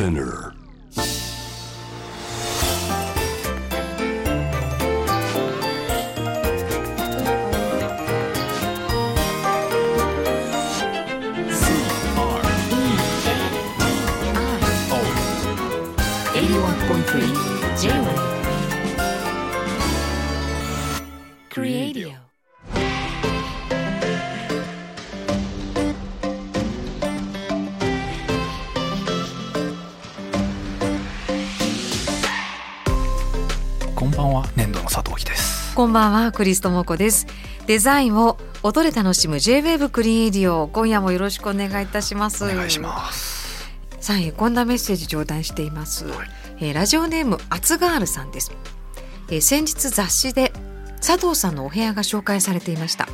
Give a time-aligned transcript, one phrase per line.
[0.00, 0.59] Spinner.
[35.90, 37.26] んばんはクリストモコです。
[37.66, 40.68] デザインを音で楽しむ J-Wave クリエイディオ。
[40.68, 42.44] 今夜もよろしくお願いいたします。
[42.44, 43.68] お願いします。
[44.00, 46.28] さあこんなメッセージ頂戴しています、はい。
[46.60, 48.52] えーラジオネームアツガールさんです、
[49.28, 50.52] えー先日雑誌で
[51.04, 53.08] 佐藤さんのお部屋が紹介されていました、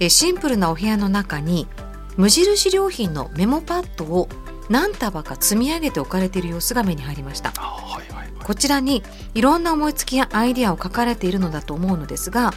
[0.00, 1.68] えーシンプルなお部屋の中に
[2.16, 4.28] 無印良品のメモパッドを
[4.70, 7.52] 何束か積み上げて置かれている様子が目に入りました。
[7.58, 8.17] あはいはい
[8.48, 9.02] こちらに
[9.34, 12.54] いろんな思いつきやアイデアを書かれているのだと思うのですが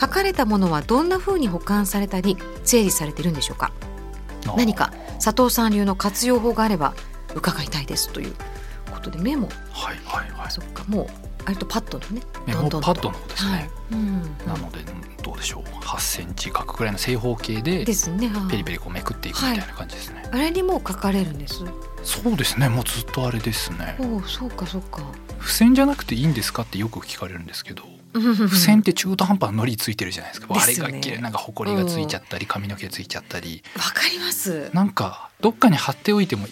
[0.00, 3.70] 書かれたものはどんな風に保管されたり整理されているんでしょうか？
[4.48, 6.94] あ何か佐藤さん流の活用法があれば
[7.34, 8.34] 伺いたいですという
[8.90, 9.48] ことでメモ。
[9.72, 10.50] はいはいはい。
[10.50, 11.06] そっかもう
[11.44, 13.70] あれとパッドのねメモパッドの方ですね、はい。
[13.92, 14.22] うん。
[14.46, 14.78] なので
[15.22, 15.62] どうでしょう。
[15.84, 18.50] 8センチ角くらいの正方形でですねはい。
[18.50, 21.62] ペリペリこうめくっていくみたいな感じですね、あれにも書かれるんです。
[22.02, 22.70] そうですね。
[22.70, 23.96] もうずっとあれですね。
[23.98, 25.02] おおそうかそうか
[25.40, 27.84] 付箋じゃなくていいんですかってよく聞かれるんですけど
[28.20, 30.90] 付付箋って中途半端な糊ついてるじゃないですか、ですよね。
[30.90, 31.18] あれが綺麗。
[31.18, 33.62] なんかほこりがついちゃったり髪の毛ついちゃったり。
[33.76, 34.70] わかります。
[34.72, 36.46] なんかどっかに貼っておいても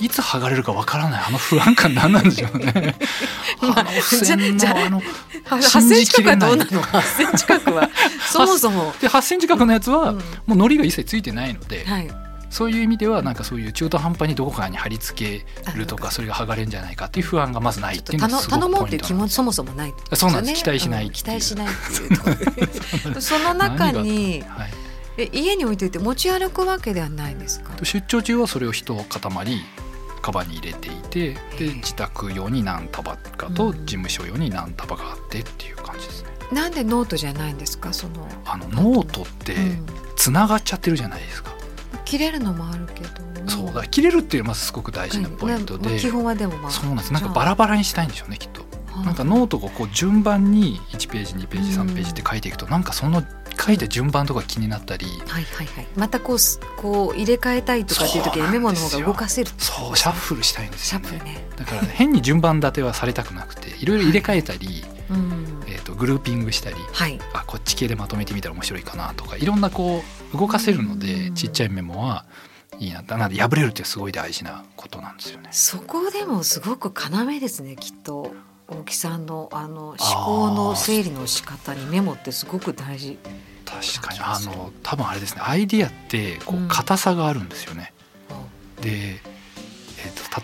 [0.00, 2.94] いつ剥がれるかわからないあの不安感何なんでしょうね。
[3.60, 5.02] まああの付箋のあの
[5.44, 7.90] 8信センチ角はどうなの8センチ角は
[8.32, 8.94] そもそも。
[9.00, 10.16] で8センチ角のやつは、うん。
[10.46, 12.25] もう糊が一切ついてないので、はい
[12.56, 16.10] そういう意味ではなんかそういう中途半端にどこかに貼り付けるとあか。
[16.10, 17.96] それが剥がれんじゃないかっていう不安がまずない。
[17.98, 19.90] っていうのが頼すごく頼もうっていう気持ちそもそもない。
[19.90, 20.62] ねそうなんです。
[20.64, 21.08] 期待しないう。
[21.10, 24.70] ん期待しないっていう その中にはい、
[25.18, 27.72] え家に置いといて持ち歩くわけではないんですか？
[27.82, 29.04] 出張中はそれを一塊
[30.22, 33.84] カバンに入れていてで自宅用に何束かとうん。
[33.84, 36.30] 事務所用に何束があってっていう感じですね。
[36.52, 37.92] なんでノートじゃないんですか？
[37.92, 39.86] その、あのノートってうん。
[40.16, 41.54] つながっちゃってるじゃないですか。
[42.06, 43.10] 切れるのもあるけど
[43.50, 47.12] そうだ切れるっていうのはすごく大事なポイントで、はいね基本はでもまあそうなんです。
[47.12, 48.64] なんかバラバラにしたいんでしょうねきっと。
[49.04, 53.22] なんかノートがこう順番に1ページ2ページ3ページって書いていくとなんかその
[53.60, 55.06] 書いた順番とか気になったり。
[55.26, 55.86] はいはいはい。
[55.96, 61.48] またこうすこう入れ替えたいとかっていう時にメモの方が動かせるそうシャッフルしたいんですシャよねッフルね。
[61.56, 65.62] だから変に順番立てはされたくなくていろいろ入れ替えたり、うん。
[65.66, 67.18] えー、とグルーピングしたりはい。
[67.32, 71.34] あこっち系でまとめてみたら面白いかなとかいろんなこう動かせるのでうん。
[71.34, 72.24] ちっちゃいメモは
[72.78, 75.48] いいななので破れるってすごい大事なことなんですよね。
[75.52, 78.32] そこでもすごく要ですねきっと。
[78.68, 83.16] 大木さんのあの思考の整理の仕方にメモってすごく大事。
[83.64, 84.20] 確かに。
[84.20, 85.42] あの多分あれですね。
[85.44, 86.68] アイディアってこううん。
[86.68, 87.92] 硬さがあるんですよね。
[88.80, 89.35] で、えー、と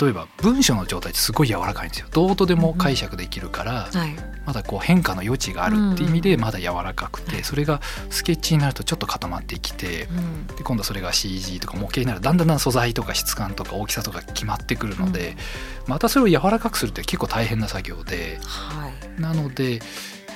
[0.00, 2.08] 例えば文章の状態ってすごい柔らかいんですよ。
[2.10, 4.14] どうとでも解釈できるから、はい。
[4.44, 7.44] まだこう変化の余地があるっていう意味でうんまだ柔らかくて、はい。
[7.44, 7.80] それが
[8.10, 10.46] スケッチになるとちょっと固まってきてうん。
[10.46, 15.36] で今度それが CG とか模型になるとだんだんだん素材とか質感とか大きさとか決まってくるので、
[15.86, 19.20] またそれを柔らかくするって結構大変な作業ではい。
[19.20, 19.80] なので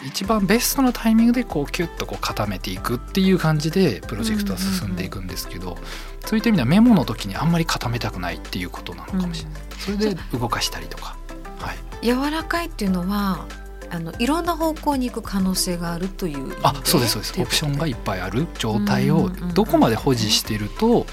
[0.04, 5.78] 一番ベストなタイミングでこうキュッとこう固めていくっていう感じでプロジェクトは進んでいくんですけど、
[6.26, 11.16] そういった意味ではメモの時にあんまり固めたくないっていうことなのかもしれない、それで動かしたりとか。
[11.60, 12.04] はい。
[12.04, 13.46] 柔らかいっていうのは
[13.90, 21.06] あのいろんな方向に行く可能性があるというあそうですそうですオプションがいっぱいある状態をうんうんうんどこまで保持してると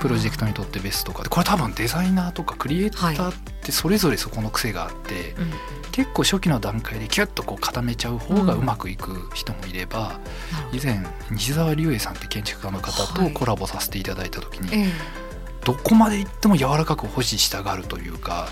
[0.00, 1.22] プロジェクトにとってベストか。
[1.22, 5.52] でこれ多分デザイナーとかクリエイターってそれぞれそこの癖があってうん。
[5.92, 10.14] 結構初期の段階でキュッとこう固めちゃう方がうまくいく人もいればなる
[10.66, 10.78] ほど。
[10.78, 13.32] 以前西澤龍英さんって建築家の方とはい。
[13.32, 14.92] コラボさせていただいた時にえ
[15.64, 18.48] どこまでいっても柔らかく保持したがるというか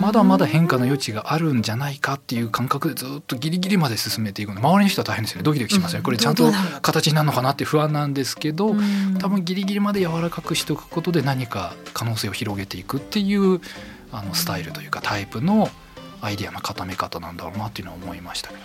[0.00, 4.60] まだまだ変化の余地があるんじゃないかっていう感覚でずっとギリギリまで進めていくの。
[4.60, 5.42] 周りの人は大変ですよね。
[5.44, 6.00] ドキドキしますよね。
[6.00, 6.04] うん。
[6.04, 6.50] これちゃんと
[6.82, 9.18] 形になるのかなって不安なんですけどうん。
[9.18, 13.60] 多分ギリギリまで柔らかくしておくことで何か可能性を広げていくっていう
[14.12, 15.68] あのスタイルというかタイプの
[16.20, 18.64] アイディアの固め方なんだろうなっていうのは思いましたけどね。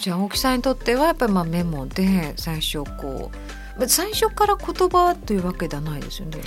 [0.00, 6.38] じゃあ大木さんにとってはやっぱりまあメモで最初こう最初から言葉というわけではないですよね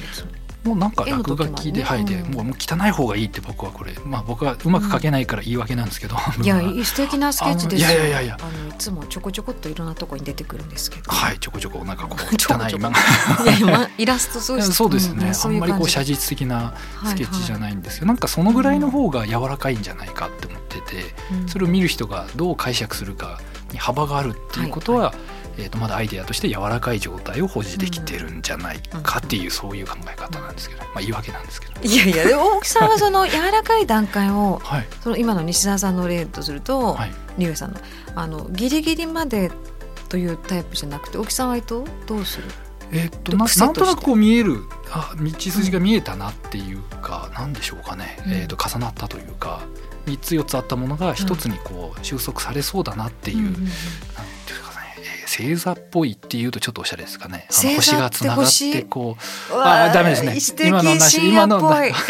[0.63, 2.05] もうなんか落書きで、はい。
[2.05, 7.89] でもう汚い方がいいって僕はこれまあ僕はうまく描けないから言い訳なんですけど、 いや素敵なスケッチですよ。
[7.89, 8.37] あのいやいやいやいや。
[8.39, 11.11] あのいつもちょこちょこっといろんなとこに出てくるんですけど。
[11.11, 16.73] はいちょこちょこなんかこう 汚い今いやいやまイラストそうそうですね、んあんまりこう写実的な
[17.05, 21.49] スケッチじゃいないんですけど、なんかそのぐらいの方が柔らかいんじゃないかって思ってて、うん。
[21.49, 23.41] それを見る人がどう解釈するか
[23.73, 25.13] に幅があるっていうことは、
[25.57, 31.81] えー、とまだアイデアとして柔らかい状態を保持できてるんじゃないかっていうそういう考え方なんですけど、まあ、言い訳なんですけど。
[31.81, 37.11] いやいやでも大木さんはその柔らかい段階をはいその今の西澤さんの例とすると、はい。
[37.37, 37.79] リュウさんの
[38.15, 39.51] あのギリギリまで
[40.09, 42.47] というタイプじゃなくて大木さんはとどうする？
[42.91, 44.59] えーっとななんとなくこう見える
[44.91, 48.33] あ道筋が見えたなっていうか、なんでしょうかね、うん。
[48.33, 49.61] えー、と重なったというか
[50.05, 53.55] 3つ4つあったものが1つにこう収束されそうだなっていう、
[55.35, 57.47] 星座っぽいっていうとちょっとおしゃれですかね。
[57.49, 59.17] あの星がつながっっててこ
[59.51, 60.67] うわダメですね。
[60.67, 61.91] 今のなし深夜っぽい。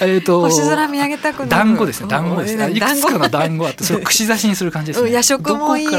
[0.00, 1.50] えーと星空見上げたくなる。
[1.50, 2.08] 団子ですね。
[2.08, 3.66] 団子ですうんねいくつかの団子。
[3.66, 5.08] あってそれを串刺しにする感じですね。
[5.08, 5.86] うん夜食もいい。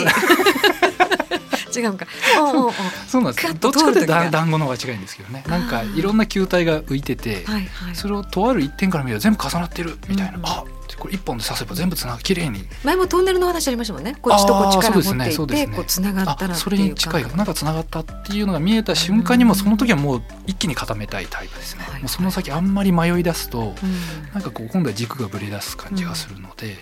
[1.76, 2.06] 違うか。
[2.40, 2.72] おうおう
[3.08, 3.54] そうなんです。
[3.60, 5.44] どっちかという団団子の方が近いんですけどね。
[5.48, 7.96] なんかいろんな球体が浮いてて、はいはい。
[7.96, 10.46] それをとある一点から見ると全部重なってるみたいな、うん。
[10.46, 10.64] あ
[10.98, 12.66] これ一本で刺せば全部つなが綺麗に。
[12.84, 14.16] 前もトンネルの話ありましたもんね。
[14.22, 17.44] こっちとこっちから持っていあーそうですねってこうつながったらそれに近いな。
[17.44, 26.76] んかつながったっていうのが見えた瞬間にもその時はもう一気に固めたいタイプですね、はいもうその先あんまり迷い出すとうんなんかこう今度は軸がぶれ出す感じがするので、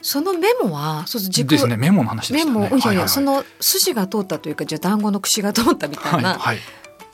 [0.00, 2.58] そのメモはそうそう軸ですねメモの話でメしたね。
[2.58, 6.58] モいやいや、はいはいその筋が通ったというかじゃあ団子の串が通ったみたはいいなはい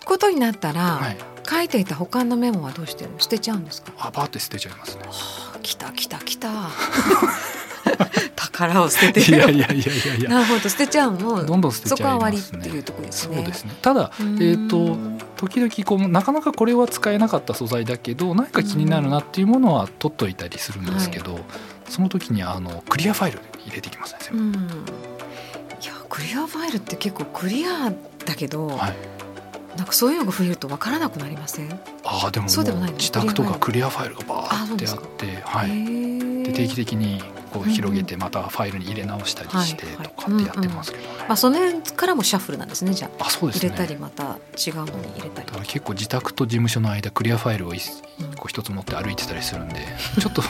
[0.05, 1.17] ことになったら、はい。
[1.47, 3.21] 書いていた他のメモはどうしてるの？
[3.21, 3.93] 捨てちゃうんですか？
[3.99, 5.03] あバーって捨てちゃいますね。
[5.63, 6.49] 来た来た来た。
[8.35, 10.31] 宝を捨てていやるいやいやいやいや。
[10.31, 10.69] なるほど。
[10.69, 11.97] 捨てちゃうもうどんどん捨てちゃいますね。
[11.97, 13.37] そこは終わりっていうところですね。
[13.37, 13.77] そうですね。
[13.83, 14.97] ただえっ、ーと
[15.37, 21.41] 時々こうなかなかこれは使えなかった素材だけど何か気になるなっていうものは取っといたりするんですけど、
[21.91, 24.65] その時にあのクリアファイル入れてきますね全部、うん。
[25.83, 27.93] いやクリアファイルって結構クリア
[28.25, 28.97] だけど、はい
[29.77, 31.81] なんかそういうのが増えるとわからなくなりません？
[32.05, 34.25] ああでもそうでもない自宅とかクリアファイルが。
[34.25, 36.45] バーってあってはい。
[36.45, 37.23] で定期的に
[37.53, 42.93] こう広げてまたファイルに入れ直したりしてとかってやってますけどね、まあその辺からもシャッフルなんですね。
[42.93, 43.71] じゃああそうですね。
[43.71, 45.47] 入れたりまた違うのに入れたり。
[45.47, 49.77] だから結構自宅と事務所の間クリアファイルをいうん一つ持って歩いてたりするんで
[50.21, 50.43] ちょっと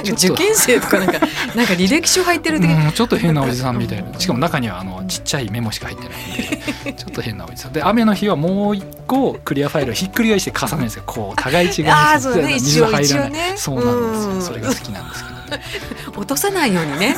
[0.00, 1.18] 受験生とかなんか
[1.54, 7.72] なんか履歴書入ってる的うんちょっと変なおじさんみたいうんなしかも中にはあのちっちゃいメモしか入ってないんでちょっと変なおじさん。
[7.72, 12.54] で雨の日はもう一個クリアファイルをひっくり返して重ねるんですよこう互い違いにあーそうね。
[12.54, 13.30] 水が入らない。
[13.30, 13.52] ね。
[13.56, 14.36] そうなんですうん。
[14.36, 15.62] よそれが好きなんですけどね。
[16.16, 17.16] 落とさないようにね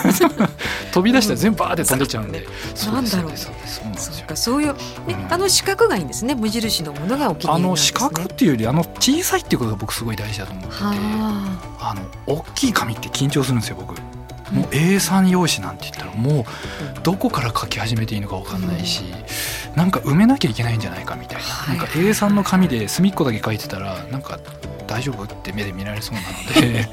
[0.92, 3.36] 飛び出したら全部バーって飛んでっちゃうんで、そうですなんだろう。
[3.36, 3.52] そう
[3.96, 4.78] そかそういう、ね
[5.08, 5.32] うん。
[5.32, 6.34] あの四角がいいんですね。
[6.34, 10.84] 無印のものがお気にあ入りね、の四角っていうよりあの小さいっていうことが僕すごい大事だと思ってて。
[10.84, 11.94] はあ。
[11.94, 13.94] の大きい紙って緊張するんですよ僕。
[14.52, 16.44] もう A3 用紙なんて言ったらもう
[17.02, 19.04] どこから書き始めていいのか分かんないし、
[19.76, 21.78] なんか埋めなきゃいけないんじゃないかみたいな,、はい。
[21.78, 24.40] なんか A3 の紙で隅っこだけ書いてたらなんか
[24.90, 26.88] 大丈夫って目で見られそうなので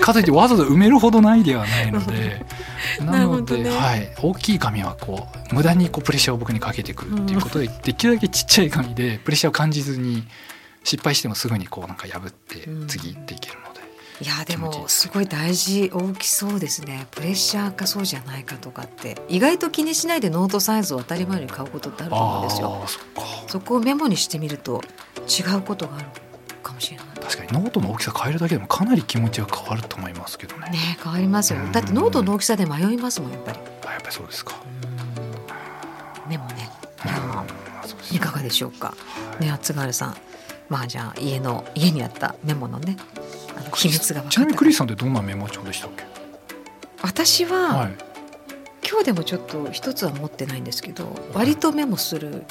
[0.00, 2.44] かといってわざわざ埋めるほどないではないので
[3.00, 3.70] な なので、ね。
[3.70, 10.26] はい、大きい紙はこう無駄にこうプレッシャーを僕にかけてくるっていうことで、できるだけちっちゃい紙でプレッシャーを感じずに
[10.84, 12.88] 失敗してもすぐにこうなんか破ってうん。
[12.88, 13.74] 次行っていけるので。
[14.20, 15.90] いやでもすすごい大事。
[15.92, 17.06] 大きそうですね。
[17.10, 22.84] プレッシャーかそうじゃないかとかって意外と気にしないでノートサイズを当たり前に買うことってあると思うんですよ。
[23.48, 24.82] そこをメモにしてみると
[25.28, 26.06] 違うことがある
[27.46, 27.52] に。
[27.52, 30.70] ノートの大きさ変えるだけでもかなり気持ちが変わると思いますけどね。
[30.70, 31.60] ね変わりますよ。
[31.60, 31.72] うん。
[31.72, 33.58] だってノートの大きさで迷いますもんやっぱり。
[33.86, 34.54] あやっぱりそうですか。
[36.28, 36.70] メモね
[37.04, 38.16] うん。
[38.16, 38.94] いかがでしょうか？
[39.40, 40.16] ね厚軽さん。
[40.68, 42.96] まあじゃあ家の家にあったメモのね
[43.56, 46.04] あの秘密が分ちなみにクリスさんってどんなメモ帳でしたっけ？
[47.02, 47.94] 私は、はい。
[48.86, 52.44] 今日でもちょっと一つは持ってないんですけど割とメモする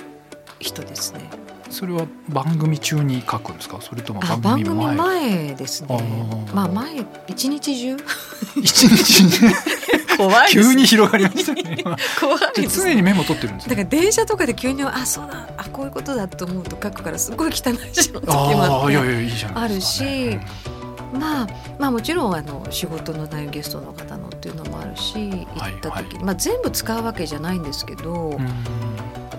[0.59, 1.29] 人ですね
[1.69, 3.79] それは番組中に書くんですか？
[3.81, 6.45] それともあ番組番組前前ですね。
[6.53, 7.97] まあ前一日中？
[8.61, 9.53] 一日に
[10.17, 11.77] 怖急に広がりましたね。
[11.79, 13.75] 今 怖いじゃあです常にメモ取ってるんですね。
[13.75, 15.47] だから電車とかで急にあそうだ。
[15.57, 20.45] あこういうことだと思うと書くからすごい汚い字の時もああいあってやいやいいじゃないですか、ね、
[21.19, 21.47] まあ
[21.79, 28.37] まあもちろんあの仕事の内容ゲストの方のっていうのもあるし行った時に、まあ全部使うわけじゃないんですけど、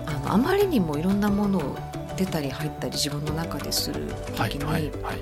[0.07, 1.77] あのあまりにもいろんなものを
[2.15, 4.05] 出たり入ったり自分の中でする
[4.35, 5.19] 時に、はいはいはい。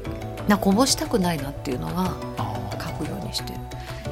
[0.48, 3.54] なこぼしたくないなっていうのはあ書くようにして。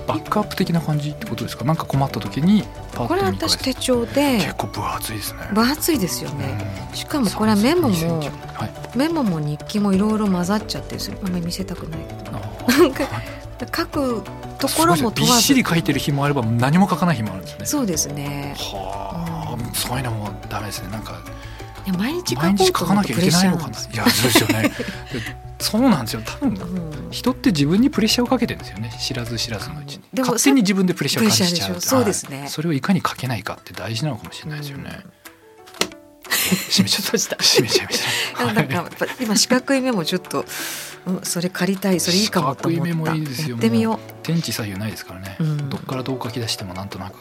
[0.08, 1.64] バックアップ的な感じってことですか？
[1.64, 2.64] なんか困った時に
[2.96, 5.40] これ私手帳で結構分厚いですね。
[5.54, 6.58] 分厚いですよね。
[6.90, 6.96] うん。
[6.96, 8.98] しかもこれはメモも3センチはい。
[8.98, 12.00] メモも日記もいろいろ混ざっちゃってあんまり見せたくない。
[12.94, 13.04] け
[13.64, 14.24] ど書く
[14.58, 15.44] ところもびっ問わず。
[15.44, 17.66] しり書いてる日もあれば何も書かない日もあるんですね。
[17.68, 18.56] そうですね。
[18.58, 20.90] はあ、そういうのもダメですね。
[20.90, 21.22] なんか
[21.86, 23.80] いや毎日書こ毎日書かなきゃいけないのかな？
[23.80, 24.70] いやそうですよね。
[24.70, 24.72] で
[25.60, 26.22] そうなんですよ。
[26.26, 27.12] 多分うん。
[27.12, 28.92] 人って自分にプレッシャーをかけてるんですよね。
[29.00, 30.04] 知らず知らずのうちに。
[30.20, 32.42] 勝手に自分でプレッシャーを感じちゃうそうですね。
[32.42, 35.04] はいそれをいかにかけないかって大事なのかもしれないですよね、
[36.70, 37.36] 閉めちゃった。
[37.36, 37.44] た。
[37.44, 38.04] 閉めちゃいまし
[38.36, 38.46] た。
[38.54, 40.46] なんかやっぱ今四角いメモちょっと、
[41.06, 42.88] うん、それ借りたいそれいいかもと思った。
[42.90, 43.50] 四角いメモいいですよ。
[43.50, 45.70] やってみよ天地左右ないですからね、うん。
[45.70, 47.20] どっからどう書き出してもなんとなく、う、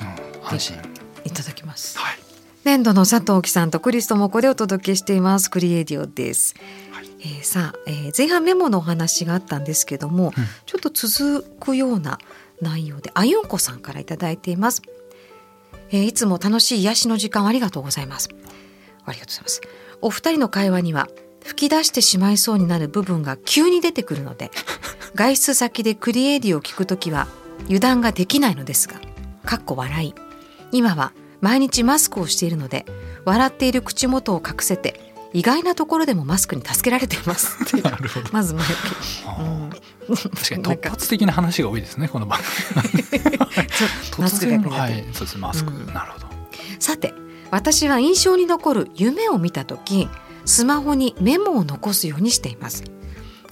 [0.00, 0.10] うん、う
[0.44, 0.76] ん、安心。
[1.24, 1.98] いただきます。
[1.98, 2.18] はい
[2.66, 5.52] 年度の佐藤貴さんとクリストモコでお届けしています。
[5.52, 6.56] クリエイディオです、
[6.90, 7.06] はい。
[7.20, 10.44] えーさあ、えー前半メモのお話があったんですけども、うん。
[10.66, 12.18] ちょっと続くような
[12.60, 14.82] 内容であゆんこさんからいただいています、
[15.92, 18.30] えーいつも楽しい癒しの時間ありがとうございます。
[19.04, 19.60] ありがとうございます。
[20.02, 21.06] お二人の会話には
[21.44, 24.50] 吹き出してしまいそうになる部分が急に出てくるので
[25.14, 27.28] 外出先でクリエイディを聞くときは
[27.66, 29.00] 油断ができないのですが
[29.44, 30.14] かっこ笑い。
[30.72, 32.86] 今は毎日マスクをしているので
[33.24, 37.62] 笑っている口元を隠せて意外なところでもマスクに助けられています。
[37.62, 38.30] っていうなるほど。
[38.32, 38.76] まず前置き、
[39.26, 40.72] あうん、ー確か。
[40.72, 42.38] に突発的な話が多いですねこの番
[42.92, 43.02] 組。
[44.12, 45.86] 突然はいそうですマスク、うん。
[45.92, 46.26] なるほど。
[46.78, 47.12] さて
[47.50, 50.08] 私は印象に残る夢を見た時
[50.44, 52.84] スマホにメモを残すようにしています。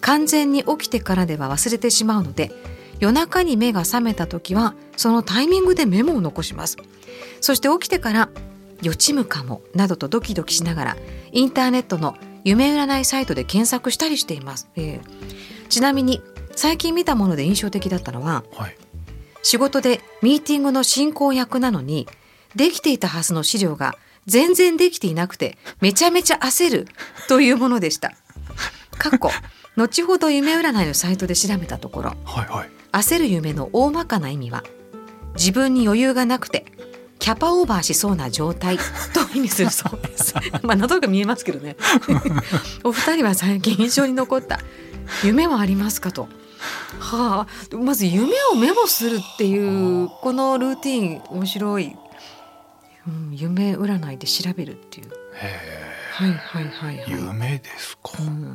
[0.00, 2.52] 完全に起きてからでは忘れてしまうので
[3.00, 6.76] 夜中に目が覚めた時はそのタイミングでメモを残します
[7.44, 8.30] そして起きてから
[8.80, 10.96] 予知夢かもなどとドキドキしながら
[11.30, 16.22] インターネットの夢占いサイトで検索したりしています、えーちなみに
[16.54, 18.76] 最近見たもので印象的だったのははい。
[19.42, 22.06] 仕事でミーティングの進行役なのに
[22.54, 23.96] できていたはずの資料が
[24.26, 26.86] 全然できていなくてめちゃめちゃ焦る
[27.28, 28.12] というものでした。
[29.76, 32.70] 後ほど夢占いのサイトで調べたところはいはい。
[32.92, 34.62] 焦る夢の大まかな意味は
[35.34, 36.66] 自分に余裕がなくて
[37.24, 38.76] キャパオーバーしそうな状態
[39.14, 40.34] と意味するそうです。
[40.62, 41.74] まあ謎が見えますけどね。
[42.84, 44.60] お二人は最近印象に残った。
[45.24, 46.28] 夢はありますかと。
[46.98, 51.96] はあ、まず夢をメモするっていうこのルーティン面白い、
[53.08, 55.06] うん、夢占いで調べるっていう。
[55.36, 58.54] へはいはいはいはい、え夢ですか、うん、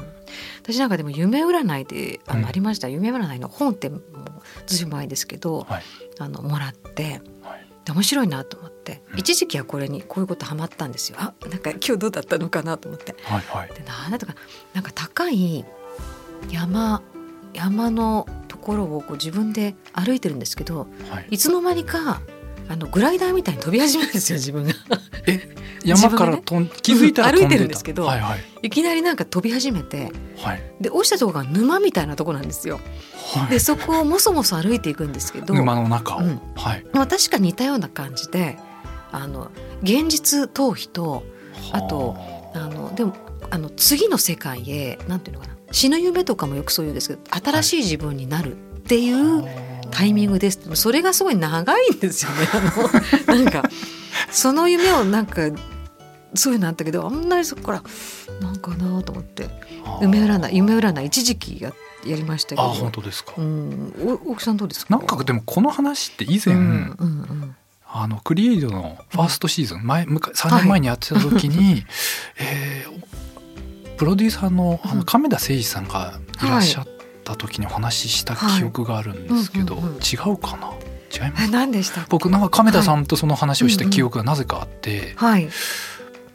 [0.61, 3.91] 私なんかでも夢占いであうんのありました、夢占いの本って
[4.67, 5.83] ずいぶん前ですけどはい。
[6.19, 7.21] あのもらって。
[7.41, 7.65] はい。
[7.65, 9.19] で面白いなと思って、うん。
[9.19, 11.17] 一時期はこれにこういうことハマったんですよ。
[11.19, 13.15] あなんか今日どうだったのかなと思って。
[13.23, 13.69] はいはい。
[13.69, 14.35] でなんだとか
[14.73, 15.65] なんか高い
[16.51, 17.01] 山
[17.53, 21.27] 山のところをこう自分で歩いてるんですけどはい。
[21.31, 22.21] いつの間にか
[22.69, 24.73] あのグライダーみたいに飛び始めるんですよ 自分が。
[25.25, 27.49] え山から飛ん、気づいたら飛んでた。
[27.49, 28.39] 歩いてるんですけどはいはい。
[28.61, 30.61] いきなりなんか飛び始めてはい。
[30.79, 32.79] で落ちたとこが沼みたいなとこなんですよ。
[33.33, 33.49] はい。
[33.49, 36.39] でそこをもそもそ歩いていくんですけど沼の中を、うん。
[36.55, 36.85] はい。
[36.93, 38.59] まあ確か似たような感じで
[39.11, 39.49] あの
[39.81, 41.23] 現実逃避と
[41.71, 41.81] あ。
[41.81, 43.15] とはあのでも
[43.49, 45.55] あの次の世界へなんていうのかな。
[45.71, 47.21] 死ぬ夢とかもよくそう言うんですけど
[47.51, 49.43] 新しい自分になるっていう
[49.91, 50.59] タイミングです。
[50.75, 52.47] それがすごい長いんですよね。
[53.27, 53.63] あのなんか
[54.31, 55.41] その夢をなんか
[56.35, 57.83] そういうのあったけどあんなにそこから
[58.41, 59.49] なんかなと思って
[60.01, 61.73] 夢占い夢占い一時期や
[62.05, 63.93] やりましたけあど本当ですか、うん。
[64.25, 64.95] お奥さんどうですか？
[64.97, 67.55] なんかでもこの話って以前、うんうんうん。
[67.91, 71.83] あのクリエイドのファーストシーズン、前むか3年前にやってた時に、
[72.39, 72.99] えー
[73.97, 74.99] プロデューサーのあうん。
[74.99, 76.87] の亀田誠二さんがいらっしゃっ
[77.29, 79.83] た時にお話しした記憶があるんですけど、はい。
[79.83, 80.01] うんうんうん。
[80.01, 80.71] 違うかな？
[81.11, 81.43] 違います？
[81.45, 82.05] え何でした？
[82.09, 85.49] 僕なんか亀田さんとその話をした記憶がなぜかあって、はい、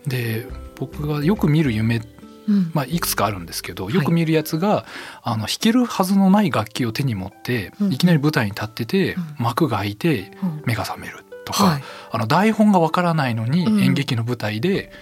[0.07, 0.47] で
[0.77, 2.01] 僕がよく見る夢
[2.47, 2.71] うん。
[2.75, 3.95] まあ、いくつかあるんですけどい。
[3.95, 4.85] よく見るやつが、
[5.23, 9.25] あの弾けるはずのない楽器を手に持って、うんいきなり舞台に立ってて、うん。
[9.39, 10.63] 幕が開いてうん。
[10.67, 11.83] 目が覚めるとか、はい。
[12.13, 14.93] あの台本がわからないのにうん演劇の舞台で、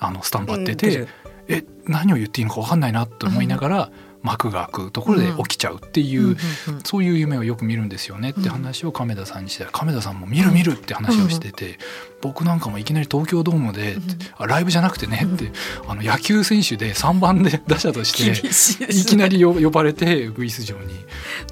[0.00, 1.08] あのスタンバってて、うん
[1.48, 3.90] え何を言っていいのかわかんないなと思いながら、
[4.26, 6.36] 幕が開くところで起きちゃうっていう、
[6.84, 11.78] そういう夢をよく見るんですよねって話を亀田さんにして亀田さんも見る見るって話をしてて、
[12.20, 14.02] 僕なんかもいきなり東京ドームで、うん。
[14.36, 15.50] あライブじゃなくてねって、
[15.86, 20.88] あの野球選手で3番で打者としていきなりよ呼ばれてウグイス城に。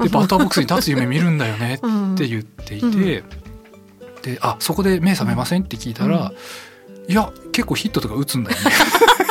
[0.00, 3.22] でバッターボックスに立つ夢見るんだよねうんって言っていて、
[4.22, 6.32] であそこで目覚めませんって聞いたら、
[7.08, 8.70] いや結構ヒットとか打つんだよね。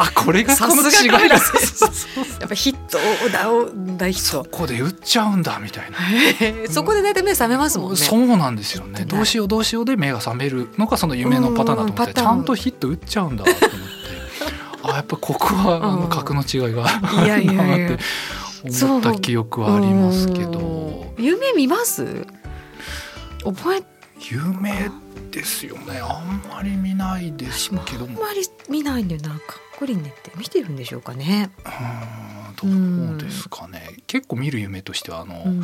[0.00, 1.20] あこれがこの違いだ。
[1.20, 2.98] やっぱヒット
[3.32, 5.98] 大大ヒッそトこで打っちゃうんだみたいな。
[6.70, 7.96] そこで大体目覚めますもんね。
[7.96, 9.00] そうなんですよね。
[9.00, 9.04] ね。
[9.06, 13.68] どうしようどうしようで目が覚めるのがその夢のパターンだと思ってちゃんとヒット打っちゃうんだと思って。
[14.84, 17.00] あやっぱここはあの格の違いがあ
[17.36, 17.98] るなって
[18.82, 20.58] 思った記憶はありますけど。
[21.18, 21.20] う。
[21.20, 22.26] ん夢見ます？
[23.44, 23.82] 覚え
[24.30, 24.90] 夢
[25.30, 26.00] ですよね。
[26.00, 29.36] あんまり見ないですけどあんまり見ないんだよなか。
[29.36, 29.40] っ
[29.78, 31.50] こりねって見てるんでしょうかね、
[32.62, 33.94] うんどうですかね。
[34.08, 35.62] 結構見る夢としてはあの、うん、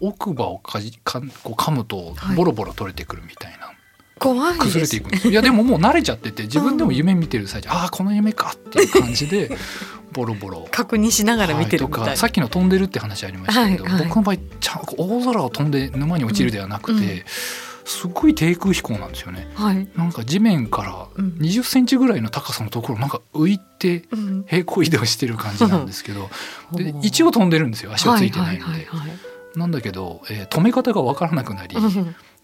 [0.00, 2.36] 奥歯をかじかこう噛むとはい。
[2.36, 3.72] ボロボロ取れてくるみたいな、
[4.18, 4.60] 怖いです。
[4.64, 9.56] 崩れていくんですいやでももう慣れちゃってて自分でも夢見てる最中、ああこの夢かっていう感じで
[10.12, 10.68] ボロボロ。
[10.70, 17.24] 確認しながら見てるみたいな、はいとかさっきの飛んでるって話ありましたけど、はいはい僕の場合ちゃん大空を飛んで沼に落ちるではなくて、うんうん
[17.86, 19.48] すごい低空飛行なんですよね。
[19.54, 21.36] はい、なんか地面からうん。
[21.38, 26.28] 20センチぐらいの高さのところなんか浮いてうん、平行移動してる感じなんですけど
[26.72, 27.00] でほう。
[27.02, 28.88] 一応飛んでるんですよ足はついてないので、
[29.54, 31.76] なんだけど、えー止め方が分からなくなり、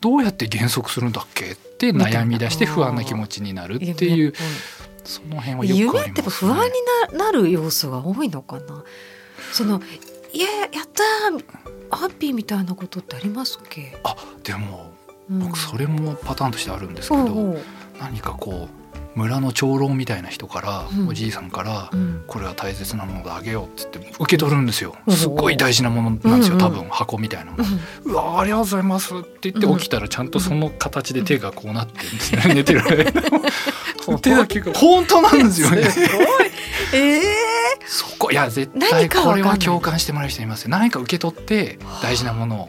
[0.01, 4.35] どうやって減速するんだっけって悩み出して不安な気持ちになるっていう
[5.05, 8.85] その辺はよく夢あります、って不安にななる要素が多いのかな。
[9.53, 9.81] その
[10.33, 11.45] いややったー
[11.91, 15.02] ハッピーみたいなことってありますっけ、あでもうん
[15.41, 17.57] 僕それもパターンとしてあるんですけど、
[18.01, 18.83] 何かこう
[19.15, 21.09] 村の長老みたいな人から、うん。
[21.09, 22.25] おじいさんから、うん。
[22.27, 24.97] これは大切なものだあげようって言って受け取るんですよ。
[25.07, 27.65] うんすっごい大事なものなんですよ、多分箱みたいなもの、
[28.05, 34.19] うわありがとうございますって言ってうん起きたらちゃんとその形で手がこうなってるんですね、 寝てる間。
[34.21, 35.85] 手だけが本当なんですよね。
[35.85, 36.09] すごい。
[36.95, 37.23] ええ
[37.87, 40.71] そこいや絶何対これは共感してもらう人いますよ。
[40.71, 42.69] 何か受け取って大事なものを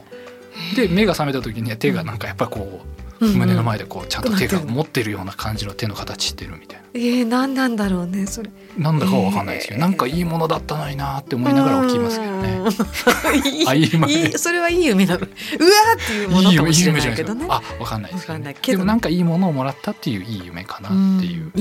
[0.76, 6.84] で目が覚めた時には手がなんかやっぱこう胸の前でこうちゃんと手が持ってるような感じの手の形してるみたいな。
[6.94, 8.50] えー、何なんだろうねそれ。
[8.76, 9.80] なんだかは分かんないですけど、えー。
[9.80, 12.58] なんかいいものだったのになって思いながら起きますけどね。
[12.58, 13.68] うん。
[13.68, 15.22] あ いい夢いいそれはいい夢なのう。
[15.22, 17.46] わーっていうものかもしれ夢じゃないけどね。
[17.48, 18.78] あ分かんないですけど,、ねけど。
[18.78, 21.52] でもなんかいいものをもらったっていういい夢かなっていう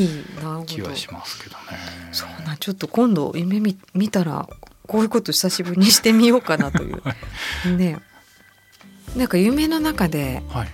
[0.65, 1.61] 気はしますけどね。
[2.11, 4.47] そうなんちょっと今度夢見見たら
[4.87, 7.01] こういうこと久しぶりにしてみようかなという。
[7.77, 7.99] ね
[9.15, 10.67] なんか夢の中ではい。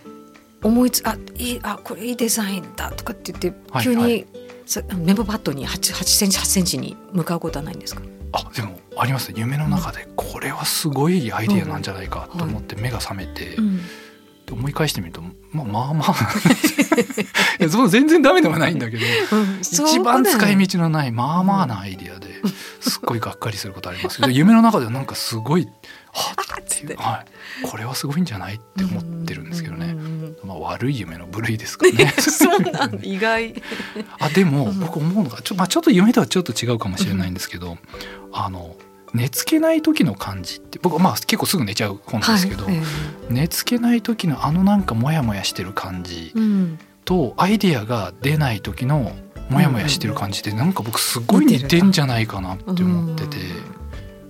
[0.62, 4.27] 思いつあいいあこれいいデザインだとかって言ってはい急に、はい。
[4.65, 8.01] さメモパッドに 8, 8センチ8センチに向かうことはないんですか？
[8.34, 9.29] あでもあります。
[9.31, 13.77] ね夢の中でこれはすごいアイディアなんじゃないかと思って目が覚めて、うん。
[14.46, 15.22] で思い返してみると
[15.53, 16.13] まあまあまあ。
[17.59, 19.03] いやその全然ダメではないんだけど
[19.61, 22.33] 一番使い道のないまあまあなアイディアで
[22.81, 25.68] すっごいがっかりすることありますけど夢の中ではなんかすごい
[26.11, 26.35] は
[26.81, 26.94] っって。
[26.94, 27.25] いう、は
[27.63, 29.96] い、これはすごいんじゃないって思ってるんですけどね、
[30.44, 32.13] まあ、悪い夢の部類ですかね。
[32.20, 33.61] そうな意外。
[34.20, 34.79] あでもうん。
[34.79, 37.77] 僕思うのがちょ,、まあ、ちょっと夢とはちょっと違うかもしれないんですけど、
[38.31, 38.75] あの
[39.13, 42.75] 寝つけない時の感じって僕はまあ結構すぐ寝ちゃう本なんですけど、はい。
[42.75, 42.81] え
[43.29, 46.33] 寝つけない時のあのなんかモヤモヤしてる感じ
[47.05, 49.13] とアイデアが出ない時の
[49.50, 53.37] モヤモヤしてる感じってなんか僕すごい似てんじゃないかなって思ってて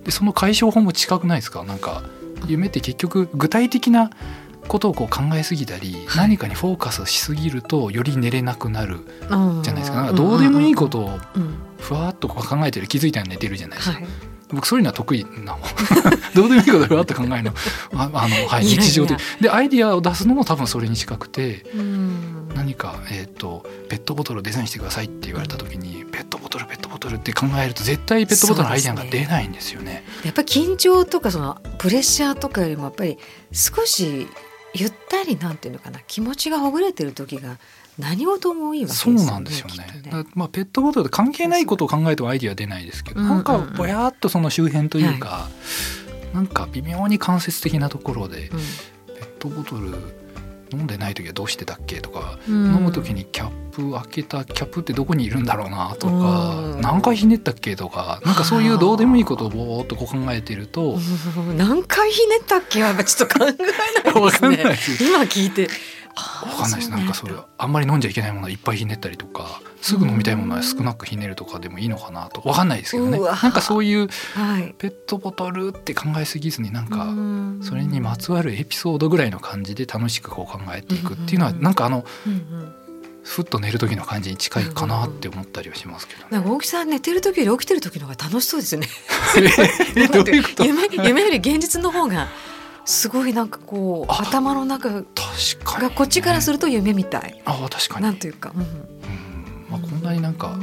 [0.04, 1.64] でその解消法も近くないですか？
[1.64, 2.02] なんか
[2.46, 4.10] 夢って結局具体的な
[4.68, 6.28] ことをこう考えすぎたり、はい。
[6.28, 9.62] 何かにフォーカスしすぎるとより寝れなくなるうん。
[9.62, 9.96] じゃないですか？
[9.96, 14.06] なんかどうでもいいことをうんふわっとこう考えてる気づいたら寝てるじゃないですか、はい。
[14.50, 15.60] 僕そういうのは得意なもん
[16.34, 17.52] どうでもいいことをふわっと考えるの。
[17.94, 19.18] ああの、はい、日常的。
[19.40, 21.64] でアイディアを出すのも多分それに近くて。
[21.74, 30.02] うん何か、えー、とペットボトルをデザインしてくださいって言われた時にペットボトルペットボトルって考えると絶対ペットボトルのアイデアが出ないんですよね。
[30.24, 33.18] やっぱり緊張とかそのプレッシャーとかよりもやっぱり
[33.52, 34.26] 少し
[34.74, 37.58] ゆったりなんていうのかな気持ちがほぐれてる時が
[37.98, 39.26] 何事もいいわけですそうよね。
[39.26, 45.48] なんですよねきっとだからまあ、ペットボトルと関係ないことを考えてもアイディア出ないですけど、うんなんかぼやっとその周辺というか、
[46.32, 48.58] なんか微妙に間接的なところで、うん
[49.20, 50.19] ペットボトル
[50.72, 52.00] 飲んでない時はどうしてたっけ？
[52.00, 57.76] とか、うん飲む時にキャップ開けたキャップってどこにいるんだろうなとか、うん何回ひねったっけ？
[57.76, 60.98] とかなんかそういうどうでもいいことをぼーっとこう考えてると、う
[61.52, 62.82] ん何回ひねったっけ？
[62.82, 64.20] はちょっと考えないですね。
[64.20, 65.04] わかんないです。
[65.04, 65.68] 今聞いて。
[66.16, 66.90] わかんないです。
[66.90, 74.74] なんかそれあんまり飲んじゃいけないものはいっぱいひねったりとかすぐ飲みたいものは少なくひねるとかでもいいのかなとわかんないですけどねなんかそういうはい。
[74.78, 77.60] ペットボトルって考えすぎずになんかうん。
[77.62, 82.04] それにまつわるエピソードぐらいの感じで楽しくこう考えていくっていうのはうんなんかあの
[83.22, 86.26] ふっと寝る時の感じに近いかなって思ったりはしますけどね。
[86.30, 88.88] なんか大木さん寝てる時より起きてる時の方が楽しそうですね。
[91.04, 92.28] 夢より現実の方が
[92.84, 95.02] すごいなんかこうあ頭の中が
[95.90, 97.40] こっちからするると夢みたい。
[97.44, 98.04] あ確かに。
[98.04, 98.52] なんというか。
[98.54, 98.66] うんうん。
[99.70, 100.58] まあ、こんなになんか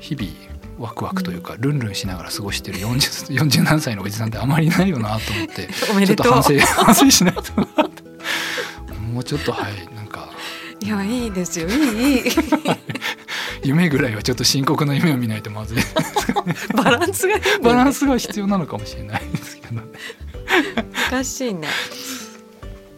[0.00, 0.30] 日々
[0.78, 5.68] ワクワクというかルンルンしながら過ごしてる 40, 40何歳のおじさんってあまりいないよなと思って
[6.06, 6.42] ちょっと反。
[6.42, 7.42] 省 反省しないと
[9.12, 10.28] もうちょっとはいなんか。
[10.80, 11.68] いやいいですよ。
[11.68, 12.22] いいいい。
[13.64, 15.78] 夢ぐらいはちょっと深刻な夢を見ないとまずい。
[16.74, 19.82] バランスがねバランスが必要なのかもしれないですけど
[21.10, 21.68] 難しいね。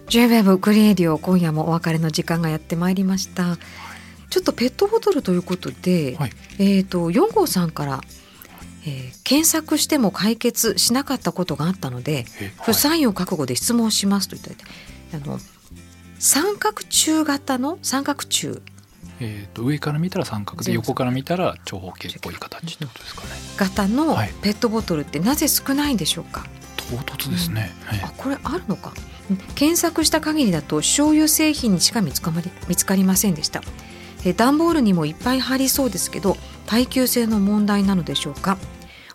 [0.08, 3.58] J-WEB クリエイディオ今夜もお別れの時間がやってまいりました。
[4.28, 6.30] ちょっとペットボトルということで、はい。
[6.58, 8.00] えっ、と4号さんから、
[8.86, 14.64] えー検索しても解決しなかったことがあったのでえ不採用覚悟で質問しますといただいて
[15.14, 15.38] あの
[16.18, 18.60] 三角柱型の三角柱。
[19.20, 23.28] えー、と上から見たら三角で横から見たら長方形っぽい形ってことですかね。
[23.56, 24.32] 型のはい。
[24.42, 26.46] ペットボトルってなぜ少ないんでしょうか、
[26.90, 28.00] 唐突ですね、はい。
[28.02, 28.92] あこれあるのか。
[29.30, 29.36] うん。
[29.54, 33.62] 検索した限りだと醤油製品にしか見つかまり見つかりませんでした。
[34.24, 38.58] え段ボールにもいっぱい入りそうですけど耐久性の問題なのでしょうか。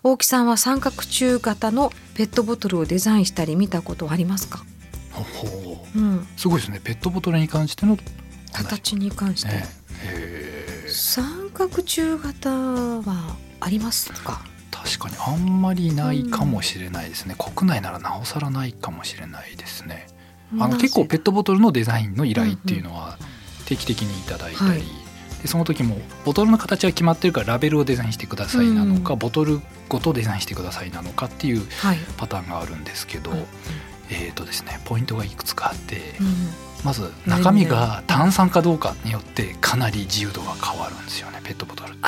[0.02, 4.64] 大木さんは三角柱型のペットボトルをデザインしたり見たことはありますか、
[5.10, 6.00] ほほう。
[6.00, 6.80] ん、すごいですね。
[6.82, 7.98] ペットボトルに関しての
[8.52, 9.66] 話形に関して、ね
[10.88, 14.44] 三角柱型はありますか？
[14.86, 20.06] 確かにあんまりないかもしれないですね、国内ならなおさらないかもしれないですね。
[20.60, 23.18] あの結構ペットボトルのデザインの依頼っていうのは
[23.66, 24.82] 定期的にいただいたり、はい。
[25.42, 33.38] でその時もボトルの形は決まってるからラベルをデザインしてくださいなのか、うんボトルごとデザインしてくださいなのかっていうはい、パターンがあるんですけど、うん
[34.08, 36.26] えーとですね、ポイントがいくつかあって、うん
[36.84, 41.98] まず中身が炭酸かどうかによってかなり自由度が変わるんですよねペットボトルって。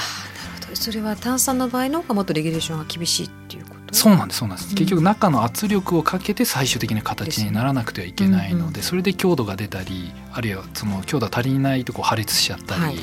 [0.75, 3.95] それは炭酸の場合の方がもっとレギュレーションが厳しいっていうこと？
[3.95, 4.75] そうなんですそうなんです、うん。
[4.77, 12.99] 結局中の圧力をかけて最終的な形にならなくてはいけないので、うんうんそれで強度が出たりあるいはその強度が足りないとこう破裂しちゃったり、はいい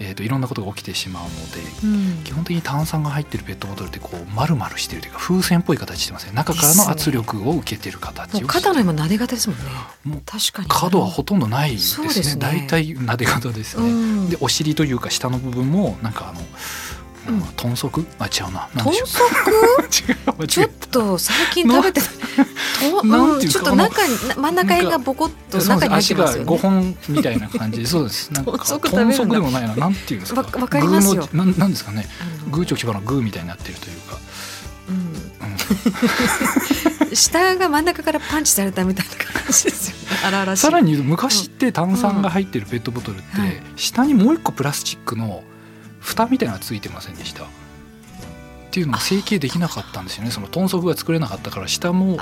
[0.00, 2.24] えー、といろんなことが起きてしまうのでうん。
[2.24, 6.32] 基本的に炭酸が入ってるペットボトルってこう丸々してるというか風船っぽい形してますね。
[6.32, 9.64] 中からの圧力を受けてる形を肩の今撫で方ですもんね。
[10.04, 12.08] もう確かに角はほとんどないですね。
[12.38, 13.92] 大体撫で方ですね、う
[14.26, 14.30] ん。
[14.30, 16.46] でお尻というか下の部分もなんかあの、うん
[17.32, 18.06] 豚足？
[18.18, 18.68] あ違うな。
[18.74, 19.02] 豚 違
[20.40, 22.08] うちょっえと最近食べてた。
[22.78, 26.58] とうんちょっと中に真ん中辺がボコッと中5に入ってますよね。
[26.58, 27.80] 本みたいな感じ。
[27.80, 28.32] で そうです。
[28.32, 29.74] なんか豚足でもないな。
[29.76, 30.40] なんていうんですか。
[30.40, 31.28] わわかりますよ。
[31.32, 32.08] なんなんですかね。
[32.50, 34.16] グーチョキパのグーみたいになってるというか、
[34.88, 34.96] うん。
[37.10, 37.16] うん。
[37.16, 39.94] 下が真ん中からパンチされたみたいな感じですよ
[40.46, 40.56] ね。
[40.56, 45.42] さらに昔って炭酸が入ってるペットボトルって、下にもう一個プラスチックの
[46.08, 47.44] 蓋みたいなのがついてませんでした？
[47.44, 47.46] っ
[48.70, 50.30] ていうのも成形できなかったんですよね。
[50.30, 52.18] その豚足が作れなかったから下も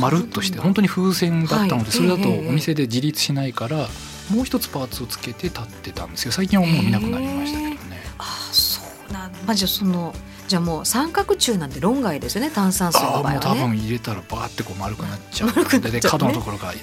[0.00, 3.88] まるっとして本当に風船だったのはいでそれだとええお店で自立しないから
[4.30, 8.00] もう一つパーツをつけて立ってたんですけど最近はもう見なくなりましたけどね。
[8.18, 9.38] あーそうなんだ。
[9.46, 10.14] まあじゃあその
[10.50, 15.50] じゃあもう三角柱なんて論外ですよね炭酸水ああもう多の場合はね分入れたらバーってこう丸くなっちゃう。
[15.50, 15.92] 丸くなっちゃうね。
[15.92, 16.76] でで角のところがはい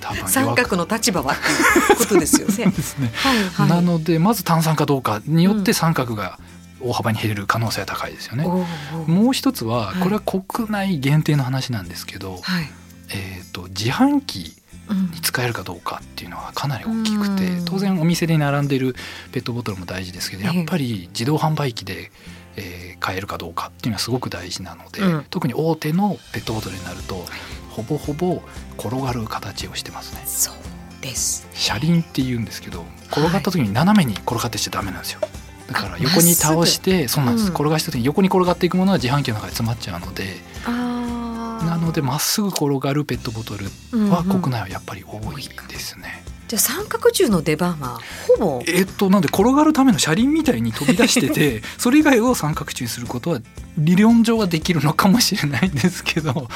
[0.00, 2.66] 多分三角の立場はっていうことですよね。
[2.70, 2.72] ね。
[3.16, 3.68] はいはい。
[3.70, 6.38] なのでまず炭酸かどうかによっうんて三角が
[6.80, 8.44] 大幅に減れる可能性は高いですよね。
[8.46, 12.70] おーもう一つははいこれは国内限定の話なんですけど、はい。
[13.10, 14.54] えー、と自販機
[14.88, 17.64] うんに使えるかどうかっていうのはかなり大きくてうん。
[17.64, 18.94] 当然お店で並んでる
[19.32, 20.56] ペットボトルも大事ですけどええ。
[20.58, 22.12] やっぱり自動販売機で、
[22.58, 25.24] えー買えるかどうかっていうのはすごく大事なので、うん。
[25.30, 27.24] 特に大手のペットボトルになると
[27.70, 28.42] ほぼほぼ
[28.76, 30.22] 転がる形をしてますね。
[30.26, 30.54] そう
[31.00, 31.46] です。
[31.52, 35.20] 車輪って言うんですけど転がった時に斜めに転がってしちゃダメなんですよ。
[35.68, 37.54] だから横に倒してそうなんです、うん。
[37.54, 43.66] 転がした時に横に転がっていくものは自販機の中で詰まっちゃうのでなのでまっすぐ転がるペットボトル
[44.10, 46.24] は国内はやっぱり多いですね。
[46.48, 53.40] じゃあ三角柱の出番はほぼえっとなんで転がるための車輪みたいに飛び出してて それ以外を三角柱にすることは
[53.76, 56.48] 理論上はできるのかもしれないんですけど。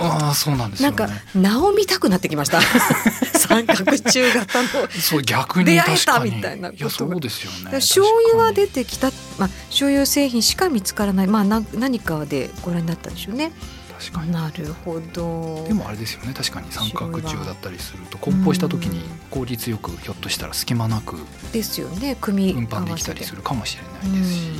[0.00, 2.60] ああそうなんですなんか名を見たくなってきました。
[3.38, 4.68] 三角柱型の。
[5.00, 6.90] そう逆に出会えたみたいなことが。
[6.90, 7.70] やそうですよね。
[7.72, 13.52] 醤油は出てきた、まあ、醤油製品しか見つからない、まあ、な何かでご覧になったんでしょうね。
[13.98, 14.30] 確かに。
[14.32, 15.64] なるほど。
[15.66, 16.70] でもあれですよね確かに。
[16.70, 21.16] 三角柱だったりすると梱包した時に効率よくひょっとしたら隙間なく
[21.52, 22.16] ですよね。
[22.20, 24.50] 組み運搬できたりするかもしれないですし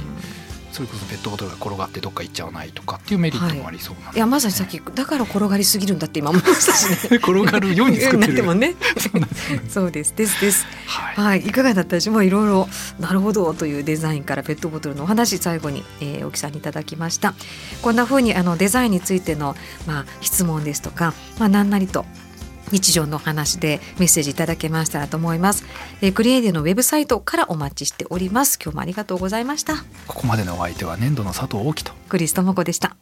[0.79, 7.17] それこそペットボトルが転がってどっか行っちゃわないとかっていうメリットもありそうなので、いやまさにさっきだから転がりすぎるんだって今思いましたしね。
[7.17, 8.77] 転がるように作ってる なってもね。
[8.97, 10.67] そうですねそうですです。
[10.87, 12.14] はいはい、いかがだったでしょう？
[12.14, 12.69] まあいろいろ
[13.01, 17.35] なるほどというデザインからペットボトルのお話最後に、えー、沖さんにいただきました。
[17.83, 22.07] こんな風にあのデザインについてのまあ質問ですとか、まあ何なりと。
[22.72, 25.64] 日常の話でメッセージいただけましたらと思います。
[26.00, 28.59] えー、クリエイディのウェブサイトからお待ちしております。
[28.62, 29.76] 今日もありがとうございました。
[30.07, 32.96] ここまでのお相手は粘土の佐藤大樹とクリストモコでした。